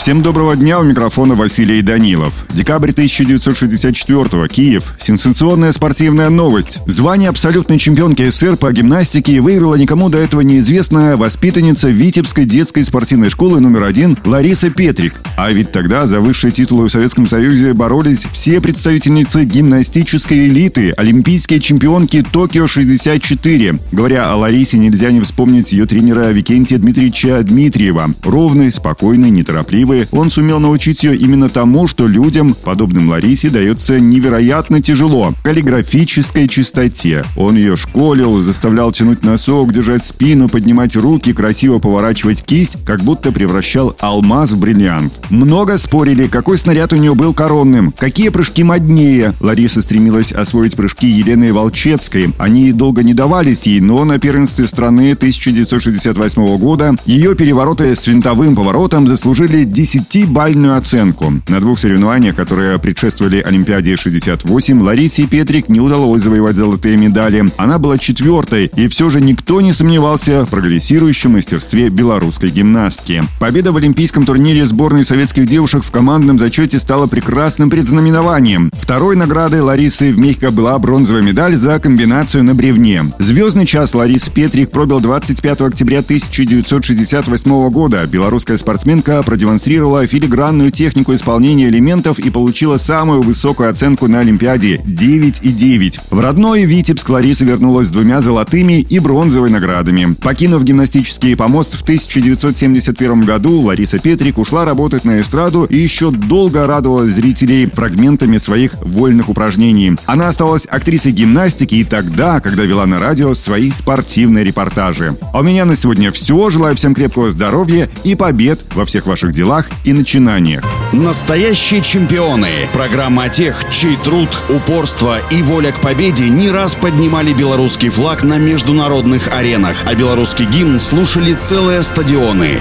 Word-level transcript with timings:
Всем 0.00 0.22
доброго 0.22 0.56
дня, 0.56 0.80
у 0.80 0.82
микрофона 0.82 1.34
Василий 1.34 1.82
Данилов. 1.82 2.46
Декабрь 2.54 2.88
1964 2.88 4.48
Киев. 4.48 4.94
Сенсационная 4.98 5.72
спортивная 5.72 6.30
новость. 6.30 6.80
Звание 6.86 7.28
абсолютной 7.28 7.78
чемпионки 7.78 8.26
СССР 8.26 8.56
по 8.56 8.72
гимнастике 8.72 9.42
выиграла 9.42 9.74
никому 9.74 10.08
до 10.08 10.16
этого 10.16 10.40
неизвестная 10.40 11.18
воспитанница 11.18 11.90
Витебской 11.90 12.46
детской 12.46 12.82
спортивной 12.82 13.28
школы 13.28 13.60
номер 13.60 13.82
один 13.82 14.16
Лариса 14.24 14.70
Петрик. 14.70 15.20
А 15.36 15.52
ведь 15.52 15.70
тогда 15.70 16.06
за 16.06 16.20
высшие 16.20 16.50
титулы 16.50 16.88
в 16.88 16.90
Советском 16.90 17.26
Союзе 17.26 17.74
боролись 17.74 18.26
все 18.32 18.62
представительницы 18.62 19.44
гимнастической 19.44 20.46
элиты, 20.48 20.92
олимпийские 20.92 21.60
чемпионки 21.60 22.24
Токио-64. 22.32 23.78
Говоря 23.92 24.32
о 24.32 24.36
Ларисе, 24.36 24.78
нельзя 24.78 25.10
не 25.10 25.20
вспомнить 25.20 25.74
ее 25.74 25.84
тренера 25.84 26.30
Викентия 26.30 26.78
Дмитриевича 26.78 27.42
Дмитриева. 27.42 28.14
Ровный, 28.22 28.70
спокойный, 28.70 29.28
неторопливый 29.28 29.89
красивой, 29.90 30.08
он 30.12 30.30
сумел 30.30 30.60
научить 30.60 31.04
ее 31.04 31.16
именно 31.16 31.48
тому, 31.48 31.86
что 31.86 32.06
людям, 32.06 32.54
подобным 32.54 33.08
Ларисе, 33.08 33.50
дается 33.50 33.98
невероятно 33.98 34.80
тяжело– 34.80 35.34
каллиграфической 35.42 36.48
чистоте. 36.48 37.24
Он 37.36 37.56
ее 37.56 37.76
школил, 37.76 38.38
заставлял 38.38 38.92
тянуть 38.92 39.22
носок, 39.22 39.72
держать 39.72 40.04
спину, 40.04 40.48
поднимать 40.48 40.96
руки, 40.96 41.32
красиво 41.32 41.78
поворачивать 41.78 42.42
кисть, 42.42 42.78
как 42.84 43.02
будто 43.02 43.32
превращал 43.32 43.96
алмаз 44.00 44.52
в 44.52 44.58
бриллиант. 44.58 45.12
Много 45.30 45.78
спорили, 45.78 46.26
какой 46.26 46.58
снаряд 46.58 46.92
у 46.92 46.96
нее 46.96 47.14
был 47.14 47.34
коронным, 47.34 47.92
какие 47.96 48.28
прыжки 48.28 48.62
моднее. 48.62 49.34
Лариса 49.40 49.82
стремилась 49.82 50.32
освоить 50.32 50.76
прыжки 50.76 51.06
Елены 51.06 51.52
Волчецкой. 51.52 52.34
Они 52.38 52.72
долго 52.72 53.02
не 53.02 53.14
давались 53.14 53.66
ей, 53.66 53.80
но 53.80 54.04
на 54.04 54.18
первенстве 54.18 54.66
страны 54.66 55.12
1968 55.12 56.58
года 56.58 56.94
ее 57.06 57.34
перевороты 57.34 57.94
с 57.94 58.06
винтовым 58.06 58.54
поворотом 58.54 59.06
заслужили 59.08 59.64
10-бальную 59.80 60.76
оценку. 60.76 61.32
На 61.48 61.60
двух 61.60 61.78
соревнованиях, 61.78 62.36
которые 62.36 62.78
предшествовали 62.78 63.40
Олимпиаде 63.40 63.96
68, 63.96 64.82
Ларисе 64.82 65.26
Петрик 65.26 65.68
не 65.68 65.80
удалось 65.80 66.22
завоевать 66.22 66.56
золотые 66.56 66.96
медали. 66.96 67.50
Она 67.56 67.78
была 67.78 67.98
четвертой, 67.98 68.70
и 68.76 68.88
все 68.88 69.08
же 69.10 69.20
никто 69.20 69.60
не 69.60 69.72
сомневался 69.72 70.44
в 70.44 70.48
прогрессирующем 70.48 71.32
мастерстве 71.32 71.88
белорусской 71.88 72.50
гимнастки. 72.50 73.22
Победа 73.38 73.72
в 73.72 73.76
олимпийском 73.76 74.26
турнире 74.26 74.66
сборной 74.66 75.04
советских 75.04 75.46
девушек 75.46 75.82
в 75.82 75.90
командном 75.90 76.38
зачете 76.38 76.78
стала 76.78 77.06
прекрасным 77.06 77.70
предзнаменованием. 77.70 78.70
Второй 78.74 79.16
наградой 79.16 79.60
Ларисы 79.60 80.12
в 80.12 80.18
Мехико 80.18 80.50
была 80.50 80.78
бронзовая 80.78 81.22
медаль 81.22 81.56
за 81.56 81.78
комбинацию 81.78 82.44
на 82.44 82.54
бревне. 82.54 83.12
Звездный 83.18 83.66
час 83.66 83.94
Ларисы 83.94 84.30
Петрик 84.30 84.70
пробил 84.70 85.00
25 85.00 85.62
октября 85.62 86.00
1968 86.00 87.70
года. 87.70 88.06
Белорусская 88.06 88.56
спортсменка 88.56 89.22
продемонстрировала 89.22 89.69
продемонстрировала 89.70 90.06
филигранную 90.06 90.70
технику 90.72 91.14
исполнения 91.14 91.68
элементов 91.68 92.18
и 92.18 92.28
получила 92.30 92.76
самую 92.76 93.22
высокую 93.22 93.70
оценку 93.70 94.08
на 94.08 94.18
Олимпиаде– 94.18 94.80
9,9. 94.84 96.00
В 96.10 96.18
родной 96.18 96.64
Витебск 96.64 97.08
Лариса 97.08 97.44
вернулась 97.44 97.86
с 97.86 97.90
двумя 97.90 98.20
золотыми 98.20 98.80
и 98.80 98.98
бронзовой 98.98 99.48
наградами. 99.50 100.14
Покинув 100.20 100.64
гимнастический 100.64 101.36
помост 101.36 101.76
в 101.78 101.82
1971 101.82 103.20
году, 103.20 103.60
Лариса 103.60 104.00
Петрик 104.00 104.38
ушла 104.38 104.64
работать 104.64 105.04
на 105.04 105.20
эстраду 105.20 105.64
и 105.64 105.76
еще 105.76 106.10
долго 106.10 106.66
радовала 106.66 107.06
зрителей 107.06 107.66
фрагментами 107.66 108.38
своих 108.38 108.74
вольных 108.80 109.28
упражнений. 109.28 109.96
Она 110.06 110.28
осталась 110.28 110.66
актрисой 110.68 111.12
гимнастики 111.12 111.76
и 111.76 111.84
тогда, 111.84 112.40
когда 112.40 112.64
вела 112.64 112.86
на 112.86 112.98
радио 112.98 113.34
свои 113.34 113.70
спортивные 113.70 114.44
репортажи. 114.44 115.16
А 115.32 115.38
у 115.38 115.42
меня 115.42 115.64
на 115.64 115.76
сегодня 115.76 116.10
все. 116.10 116.50
Желаю 116.50 116.74
всем 116.74 116.92
крепкого 116.92 117.30
здоровья 117.30 117.88
и 118.02 118.16
побед 118.16 118.60
во 118.74 118.84
всех 118.84 119.06
ваших 119.06 119.32
делах 119.32 119.59
делах 119.60 119.70
и 119.84 119.92
начинаниях. 119.92 120.64
Настоящие 120.92 121.82
чемпионы. 121.82 122.68
Программа 122.72 123.28
тех, 123.28 123.62
чей 123.70 123.96
труд, 123.96 124.28
упорство 124.48 125.18
и 125.30 125.42
воля 125.42 125.72
к 125.72 125.80
победе 125.80 126.28
не 126.28 126.50
раз 126.50 126.74
поднимали 126.74 127.32
белорусский 127.32 127.90
флаг 127.90 128.24
на 128.24 128.38
международных 128.38 129.32
аренах, 129.32 129.84
а 129.86 129.94
белорусский 129.94 130.46
гимн 130.46 130.78
слушали 130.78 131.34
целые 131.34 131.82
стадионы. 131.82 132.58